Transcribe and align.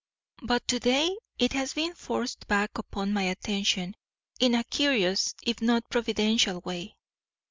"But 0.41 0.67
to 0.69 0.79
day 0.79 1.15
it 1.37 1.53
has 1.53 1.73
been 1.75 1.93
forced 1.93 2.47
back 2.47 2.79
upon 2.79 3.13
my 3.13 3.21
attention 3.21 3.93
in 4.39 4.55
a 4.55 4.63
curious 4.63 5.35
if 5.43 5.61
not 5.61 5.87
providential 5.91 6.59
way. 6.61 6.95